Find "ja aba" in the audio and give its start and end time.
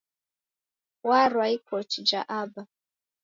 2.09-2.61